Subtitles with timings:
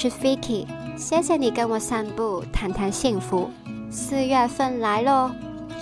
[0.00, 0.64] 是 Fiki，
[0.96, 3.50] 谢谢你跟我散步，谈谈幸福。
[3.90, 5.28] 四月份来喽，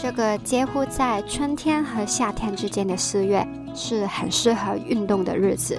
[0.00, 5.78] 这个介乎在春天和夏天之间的四月是很适合运动的日子，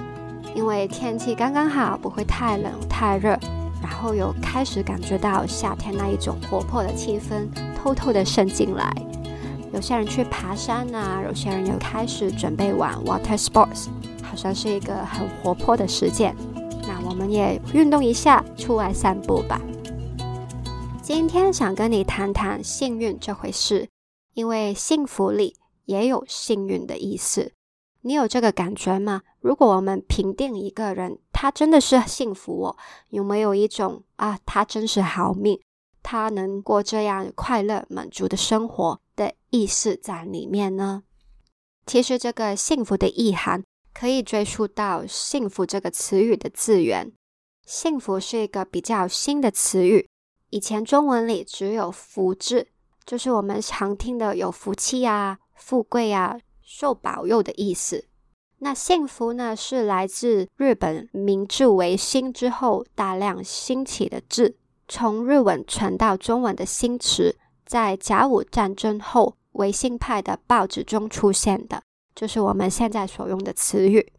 [0.54, 3.36] 因为天气刚刚好，不会太冷太热，
[3.82, 8.94] 然后又开始感觉到夏天那一种活泼的气氛偷偷的渗进来。
[9.72, 13.88] 有些人去爬山啊，有些人又开始准备玩 water sports，
[14.22, 16.32] 好像是一个很活泼的时间。
[17.18, 19.60] 我们也运动一下，出外散步吧。
[21.02, 23.88] 今天想跟你谈谈幸运这回事，
[24.34, 27.50] 因为幸福里也有幸运的意思。
[28.02, 29.22] 你有这个感觉吗？
[29.40, 32.76] 如果我们评定一个人，他真的是幸福哦，
[33.08, 35.60] 有没有一种啊，他真是好命，
[36.04, 41.02] 他能过这样快乐满足的生活的意思在里面呢？
[41.84, 43.64] 其实这个幸福的意涵。
[43.98, 47.10] 可以追溯到“幸福”这个词语的字源。
[47.66, 50.08] 幸福是一个比较新的词语，
[50.50, 52.68] 以前中文里只有“福”字，
[53.04, 58.06] 就是我们常听的有福气啊、富贵啊、受保佑的意思。
[58.58, 71.82] 那幸福呢，是来自日本明治维新之后大量兴起的字，从日文传到中文的新词，在甲午战争后维新派的报纸中出现的。
[72.18, 74.12] 就是我们现在所用的词语。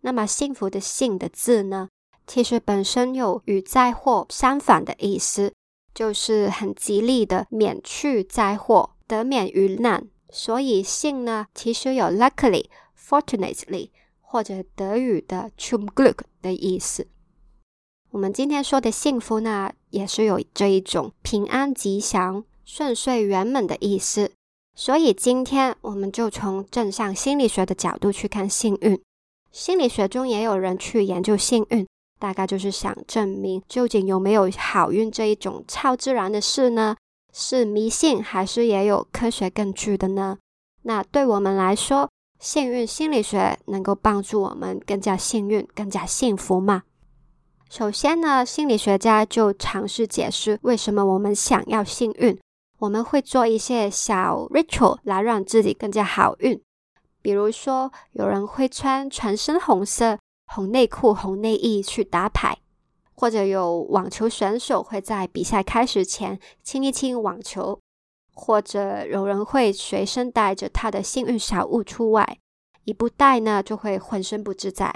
[0.00, 1.90] 那么“幸福”的“幸”的字呢，
[2.26, 5.52] 其实本身有与灾祸相反的意思，
[5.94, 10.08] 就是很吉利的免去灾祸、得免于难。
[10.30, 12.64] 所以“幸”呢，其实有 luckily、
[12.98, 13.90] fortunately
[14.22, 17.08] 或者德语的 zum Glück 的意思。
[18.12, 24.32] 我们今天说的幸福呢，也是有这一种平安、吉祥、顺遂、圆满的意思。
[24.74, 29.00] 所以今天我们就从正向心理学的角度去看幸运。
[29.52, 31.86] 心理学中也有人去研究幸运，
[32.18, 36.96] 大概就是想证明究竟有没有好运这一种超自然的事呢？
[37.32, 40.38] 是迷信还是也有科学根据的呢？
[40.82, 42.10] 那对我们来说，
[42.40, 46.82] 幸运心理学能够帮助我们更加幸运、更加幸福吗？
[47.70, 52.38] 首先呢，心理学家就尝试解释为什么我们想要幸运。
[52.84, 56.60] 我们会做一些小 ritual 来让自己更加好运，
[57.22, 62.58] 比如说有人会穿全身红色红内裤、红内衣去打牌，
[63.14, 67.80] 或者有网球选手会在比赛开始前亲一亲网球，
[68.34, 72.38] 或者有人会随身带着他的幸运小物出外，
[72.84, 74.94] 一不带呢就会浑身不自在。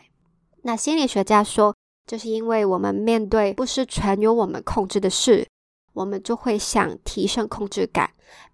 [0.61, 1.75] 那心理学家说，
[2.07, 5.47] 这是因为我们面对不是全由我们控制的事。
[5.99, 8.09] 我们就会想提升控制感，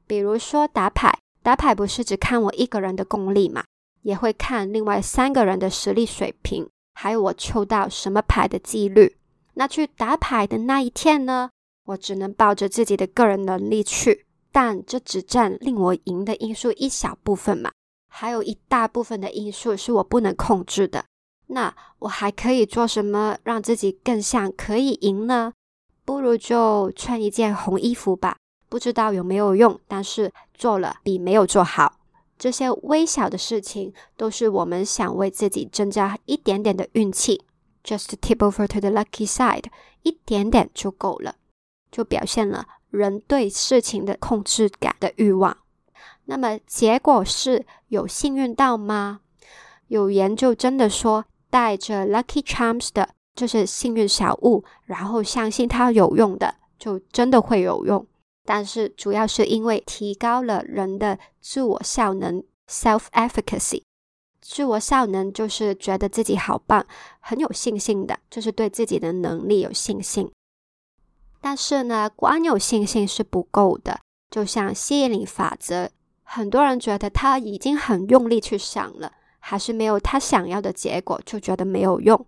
[0.06, 1.12] 比如说打牌，
[1.42, 3.62] 打牌不是只看我一个人的功力嘛，
[4.00, 9.18] 也会看另外三个人的实力水平，还有我抽到什么牌的几率。
[9.52, 11.50] 那去打牌的那一天呢，
[11.84, 17.70] 我只能抱着自己的个人能力去，但这只占令我赢的因素一小部分嘛，
[18.08, 21.04] 还有一大部分的因素是我不能控制的。
[21.48, 25.52] 那我还可以做什么让自己更像可以赢呢？
[26.04, 28.36] 不如就穿一件红衣服吧，
[28.68, 32.00] 不知道有没有用，但是做了比没有做好。
[32.36, 37.42] 这些微小的事情都是我们想为自己增加一点点的运气
[37.82, 39.64] ，just tip over to the lucky side，
[40.02, 41.36] 一点点就够了，
[41.90, 45.56] 就表现了人对事情的控制感的欲望。
[46.26, 49.20] 那么结果是有幸运到吗？
[49.88, 53.10] 有研究真的说带着 lucky charms 的。
[53.34, 58.06] 就是幸运小物，然后相信它有用的，就真的会有用。
[58.44, 63.82] 但是主要是因为提高了人的自我效能 （self-efficacy）。
[64.40, 66.86] 自我效能就是觉得自己好棒，
[67.20, 70.30] 很有信心的，就是对自己的能力有信心。
[71.40, 74.00] 但是呢，光有信心是不够的。
[74.30, 75.88] 就像吸引力法则，
[76.22, 82.26] 很多人觉得他已经很用力去想了，还是没有他想要的结果，就觉得没有用。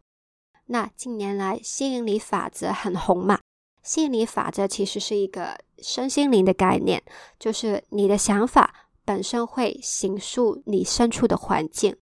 [0.66, 3.38] 那近年来吸引力法则很红嘛？
[3.82, 7.02] 吸引力法则其实是一个身心灵的概念，
[7.38, 11.96] 就是你的想法本身会形塑你身处的环境。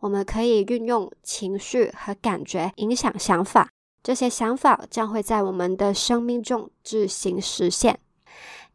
[0.00, 3.68] 我们可以运用情绪和感觉影响想法，
[4.02, 7.98] 这些想法将会在我们的生命中自行实现。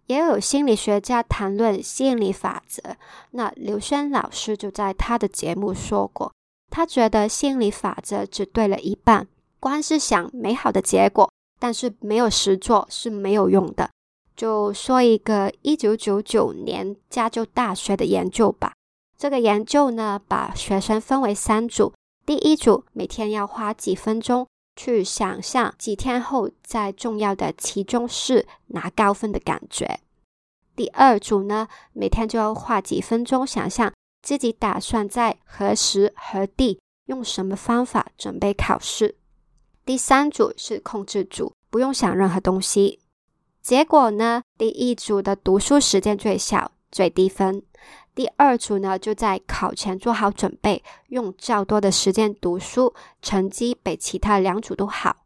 [0.07, 2.81] 也有心理学家谈论吸引力法则，
[3.31, 6.31] 那刘轩老师就在他的节目说过。
[6.71, 9.27] 他觉得心理法则只对了一半，
[9.59, 13.91] 光是想美好的结果，但是没有实做是没有用的。
[14.35, 18.73] 就说一个一九九九年加州大学的研究吧。
[19.17, 21.93] 这个研究呢，把学生分为三组，
[22.25, 29.99] 第一组每天要花几分钟去想象几天后在重要的期中试拿高分的感觉。
[30.75, 39.15] 第二组呢，每天就要花几分钟想象自己打算在何时何地用什么方法准备考试。
[39.83, 42.99] 第三组是控制组，不用想任何东西。
[43.61, 47.63] 结果呢，第一组的读书时间最小，最低分。
[48.13, 55.25] 第二组呢，就在考前做好准备，用较多的时间读书，成绩比其他两组都好。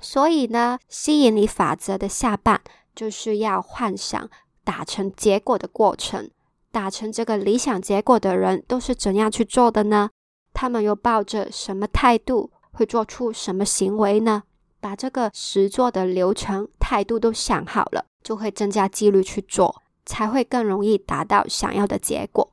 [0.00, 2.62] 所以呢，吸引力法则的下半
[2.94, 4.30] 就是要幻想
[4.64, 6.30] 达成结果的过程。
[6.72, 10.10] 达成这个理想结果的人都是怎样去做的呢？
[10.52, 14.42] 他们又抱着什么态度，会做出什么行为呢？
[14.80, 19.82] 把这个实做的流程、态度都想好了，就会增加几率去做。
[20.06, 22.50] 才会更容易达到想要的结果。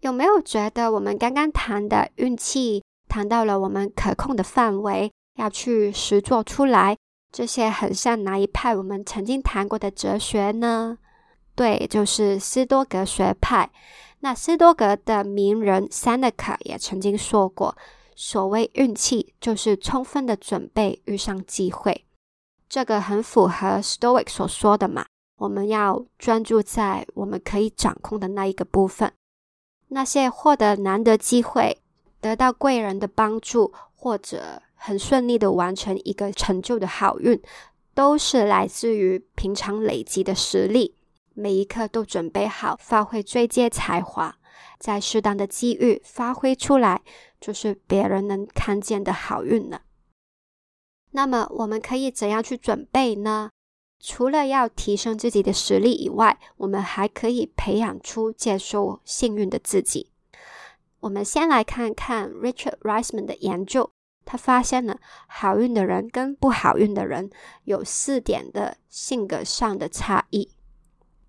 [0.00, 6.98] 有没有觉得我们刚刚谈的运气，谈到了我们可控的范围，要去实做出来？
[7.32, 10.98] 这些很像哪一派我们曾经谈过的哲学呢？
[11.56, 13.70] 对，就是斯多格学派。
[14.20, 17.76] 那斯多格的名人 Seneca 也曾经说过
[18.14, 22.04] ：“所谓运气，就是充分的准备遇上机会。”
[22.68, 25.06] 这个很符合 Stoic 所说的嘛。
[25.38, 29.12] 我们要专注在我们可以掌控的那一个部分。
[29.88, 31.78] 那些获得难得机会、
[32.20, 37.40] 得到贵人的帮助，或者很顺利的完成一个成就的好运，
[37.94, 40.95] 都是来自于平常累积的实力。
[41.38, 44.38] 每一刻都准备好发挥最佳才华，
[44.78, 47.02] 在适当的机遇发挥出来，
[47.38, 49.82] 就是别人能看见的好运了。
[51.10, 53.50] 那么，我们可以怎样去准备呢？
[54.00, 60.10] 除了要提升自己的实力以外，我们还可以培养出接受幸运的自己。
[61.00, 63.90] 我们先来看看 Richard Reisman 的研究，
[64.24, 67.30] 他发现了好运的人跟不好运的人
[67.64, 70.55] 有四点的性格上的差异。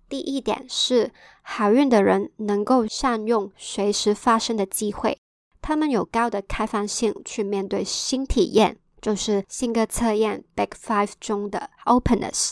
[0.08, 1.12] 第一点是，
[1.42, 5.18] 好运的人能够善用随时发生的机会，
[5.60, 8.78] 他们有高的开放性去面对新体验。
[9.00, 12.50] 就是性格测验 Big Five 中的 Openness，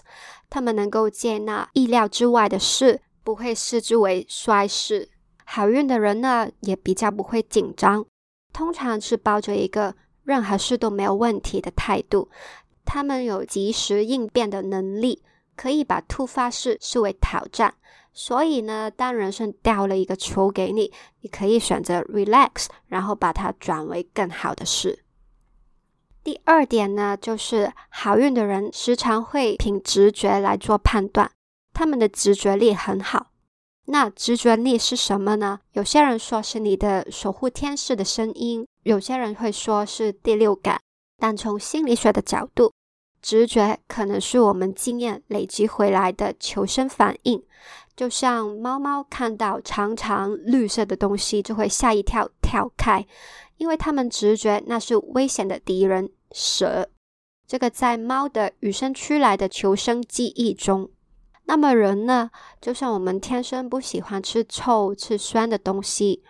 [0.49, 5.11] 他们能够接纳意料之外的事，不会视之为衰事。
[5.45, 8.07] 好运的人呢，也比较不会紧张，
[8.53, 12.29] 通常是抱着一个任何事都没有问题的态度。
[12.85, 15.25] 他们有及时应变的能力，
[15.57, 17.75] 可以把突发事视为挑战。
[18.13, 25.05] 所以呢，当人生掉了一个球给你，你可以选择 relax，然后把它转为更好的事。
[26.25, 31.31] 第二点呢，就是好运的人时常会凭直觉来做判断，
[31.73, 33.29] 他们的直觉力很好。
[33.85, 35.61] 那直觉力是什么呢？
[35.73, 40.81] 有些人说是你的守护天使的声音，有些人会说是第六感。
[41.19, 42.73] 但从心理学的角度，
[43.27, 47.43] 直觉可能是我们经验累积回来的求生反应，
[47.97, 53.05] 就像猫猫看到长长绿色的东西就会吓一跳跳开，
[53.57, 56.09] 因为它们直觉那是危险的敌人。
[56.31, 56.89] 蛇，
[57.49, 60.89] 这个在猫的与生俱来的求生记忆中。
[61.47, 62.31] 那么人呢？
[62.61, 66.23] 就像我们天生不喜欢吃臭、吃酸的东西，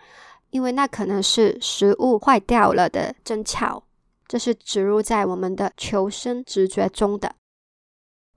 [0.49, 3.83] 因为那可能是食物坏掉了的征兆。
[4.27, 7.35] 这是植入在我们的求生直觉中的。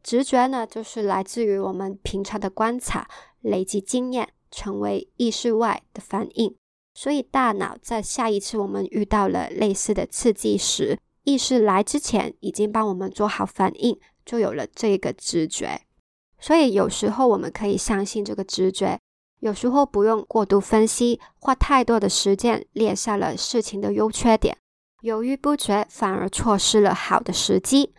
[0.03, 3.09] 直觉呢，就是来自于我们平常的观察、
[3.41, 6.57] 累积经验，成为意识外的反应。
[6.95, 15.83] 所以大脑在下一次我们遇到了类似的刺激时，意识来之前，已经帮我们做好反应，就有了这个直觉。
[16.39, 18.99] 所以有时候我们可以相信这个直觉，
[19.41, 24.57] 有时候不用过度分析，花太多的时间列下了事情的优缺点，
[25.03, 27.95] 犹豫不决，反而错失了好的时机。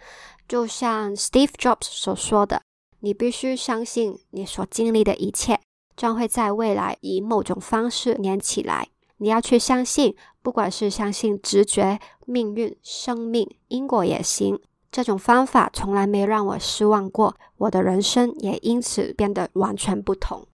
[0.48, 2.62] 就像 Steve Jobs 所说的
[3.02, 5.60] ：“你必须相信你所经历的一切
[5.96, 14.60] 将会在未来以某种方式连起来。”你要去相信，不管是相信直觉、命运、生命、因果也行。
[14.92, 20.48] 这种方法从来没让我失望过，我的人生也因此变得完全不同。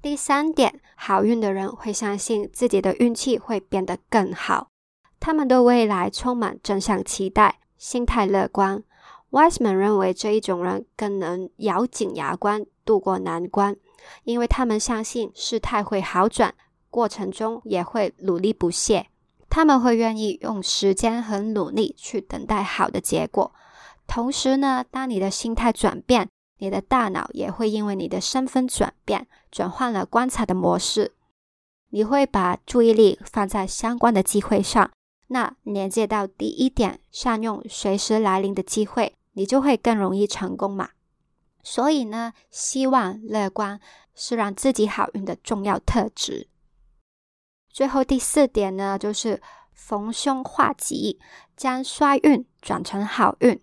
[0.00, 4.68] 第三点，好运的人会相信自己的运气会变得更好，
[5.24, 8.82] 他们对未来充满正向期待，心态乐观。
[9.30, 13.76] Wiseman 认为这一种人更能咬紧牙关度过难关，
[14.24, 16.52] 因为他们相信事态会好转。
[16.90, 19.06] 过程中也会努力不懈，
[19.48, 23.54] 他们会愿意用时间和努力去等待好的结果。
[24.08, 31.12] 同时呢，当你的心态转变，你的大脑也会因为你的身份转变，转换了观察的模式。
[31.90, 34.90] 你会把注意力放在相关的机会上，
[35.32, 40.90] 那连接到第一点，善用随时来临的机会，你就会更容易成功嘛。
[41.62, 43.80] 所以呢，希望乐观
[44.14, 46.48] 是让自己好运的重要特质。
[47.70, 49.40] 最后第四点呢，就是
[49.72, 51.18] 逢凶化吉，
[51.56, 53.58] 将衰运转成好运。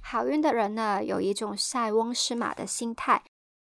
[0.00, 3.22] 好运的人呢，有一种塞翁失马的心态，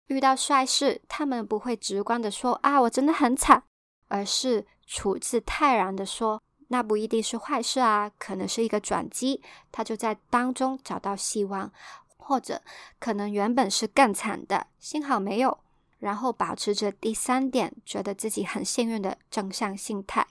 [0.08, 3.64] 遇到衰事，他们不会直观的说啊，我真的很惨，
[4.10, 9.42] 而是处之泰然的说，那不一定是坏事啊，可能是一个转机，
[9.74, 11.70] 他就在当中找到希望，
[12.16, 12.62] 或者
[12.98, 15.60] 可能原本是更惨的，幸好没有。
[16.00, 20.26] 然后保持着第三点，觉得自己很幸运的正向心态，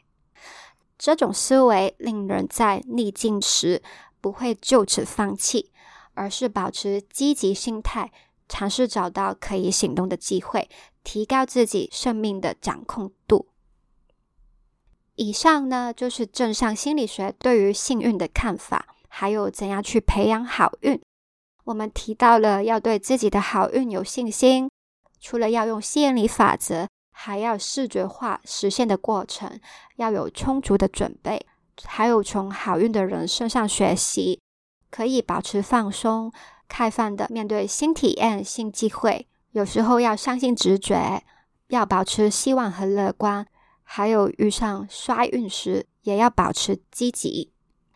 [0.99, 3.83] 这种思维令人在逆境时
[4.23, 5.71] 不会就此放弃，
[6.15, 8.11] 而是保持积极心态，
[8.49, 10.71] 尝试找到可以行动的机会，
[11.05, 13.47] 提高自己生命的掌控度。
[15.21, 20.99] 以上呢，就是正向心理学对于幸运的看法，还有怎样去培养好运。
[21.65, 24.71] 我们提到了要对自己的好运有信心。
[25.21, 29.61] 除了要用吸引力法则，还要视觉化实现的过程，
[29.97, 31.45] 要有充足的准备，
[31.85, 34.41] 还有从好运的人身上学习，
[34.91, 36.33] 可以保持放松、
[36.67, 39.27] 开放的面对新体验、新机会。
[39.51, 41.23] 有时候要相信直觉，
[41.69, 43.47] 要保持希望和乐观，
[43.93, 47.51] 还有遇上衰运时也要保持积极。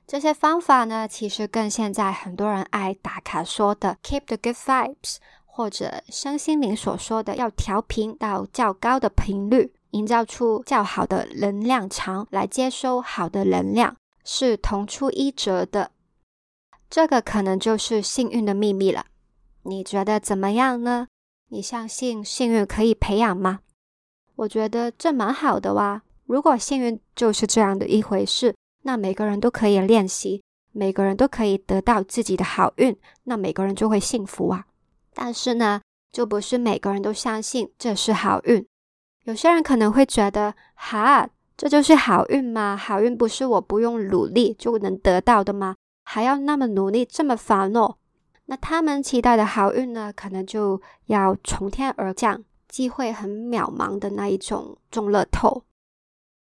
[0.08, 5.18] 这些方法呢，其实跟现在很多人爱打卡说的 “keep the good vibes”。
[5.46, 15.92] 或者身心灵所说的要调频到较高的频率，营造出较好的能量场来接收好的能量，是同出一辙的。
[16.90, 19.06] 这个可能就是幸运的秘密了。
[19.62, 21.06] 你觉得怎么样呢？
[21.50, 23.60] 你相信幸运可以培养吗？
[24.44, 26.02] 我觉得这蛮好的哇。
[26.26, 34.66] 如果幸运就是这样的一回事，那每个人都可以练习，每个人都可以得到自己的好运，那每个人就会幸福啊。
[35.14, 35.80] 但是呢，
[36.12, 38.66] 就不是每个人都相信这是好运。
[39.24, 42.76] 有些人可能会觉得，哈，这就是好运吗？
[42.76, 45.76] 好运不是我不用努力就能得到的吗？
[46.04, 47.96] 还要那么努力，这么烦哦？
[48.44, 52.44] 那他们期待的好运呢，可能就要从天而降，
[52.74, 55.62] 机会很渺茫的那一种中乐透。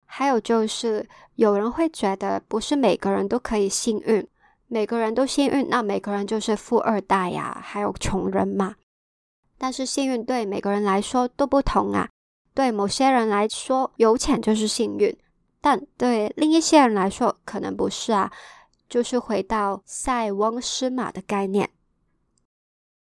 [0.05, 4.25] 还有就是，有人会觉得，不是每个人都可以幸运。
[4.67, 8.75] 每个人都幸运，那每个人就是富二代呀，还有穷人嘛。
[9.57, 12.07] 但是幸运对每个人来说都不同啊。
[12.53, 15.13] 对某些人来说，有钱就是幸运，
[15.59, 18.31] 但对另一些人来说，可能不是啊。
[18.87, 21.69] 就是回到塞翁失马的概念。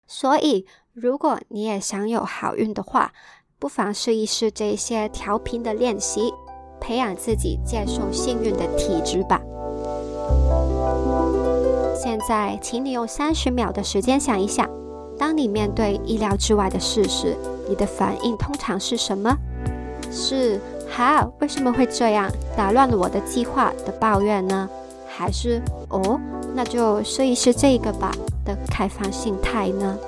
[0.09, 3.12] 所以，如果你也想有好运的话，
[3.59, 6.33] 不妨试一试这些调频的练习，
[6.81, 9.41] 培养自己接受幸运的体质吧。
[11.95, 14.67] 现在，请你用三十秒的时间想一想，
[15.19, 17.37] 当你面对意料之外的事时，
[17.69, 19.37] 你的反应通常是什么？
[20.11, 22.31] 是“哈，为什么会这样？
[22.57, 24.67] 打乱了我的计划”的抱怨呢？
[25.07, 25.61] 还是
[25.91, 26.19] “哦，
[26.55, 28.12] 那就试一试这个吧”
[28.45, 29.99] 的开放心态呢？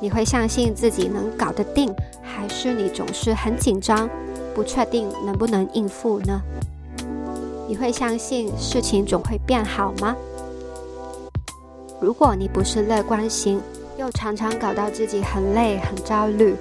[0.00, 4.08] 你会相信自己能搞得定，还是你总是很紧张，
[4.54, 6.40] 不确定能不能应付呢？
[7.68, 10.16] 你会相信事情总会变好吗？
[12.00, 13.60] 如果你不是乐观型，
[13.96, 16.56] 又常常搞到自己很累、很焦虑，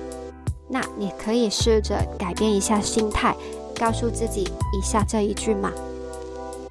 [0.67, 3.35] 那你可以试着改变一下心态，
[3.79, 5.71] 告诉自己以下这一句嘛：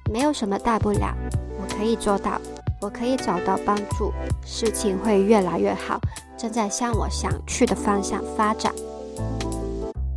[0.09, 1.13] 没有什么大不了，
[1.81, 2.39] 可以做到，
[2.79, 4.13] 我可以找到帮助，
[4.45, 5.99] 事情会越来越好，
[6.37, 8.71] 正在向我想去的方向发展。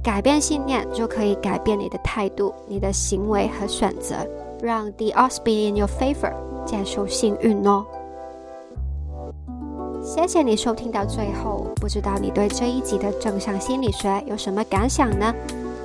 [0.03, 4.15] 改变信念，就可以改变你的态度、你的行为和选择，
[4.61, 6.35] 让 the odds be in your favor，
[6.67, 7.87] 接受幸运哦。
[10.03, 15.35] 谢谢你收听到最后，不知道你对这一集的正向心理学有什么感想呢？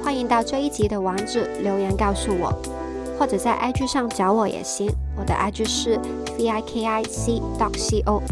[0.03, 2.53] 欢迎到这一集的网址留言告诉我，
[3.19, 4.89] 或者在 IG 上找我也行。
[5.17, 5.99] 我的 IG 是
[6.37, 8.23] v i k i c dot c o。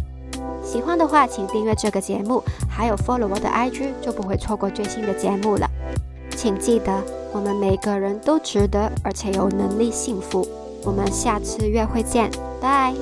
[0.64, 5.70] 喜欢的话，请订阅这个节目，还有 follow 我的 IG，就不会错过最新的节目了。
[6.36, 7.04] 请记得，
[7.34, 10.48] 我们每个人都值得，而且有能力幸福。
[10.84, 12.30] 我们下次约会见，
[12.62, 12.94] 拜。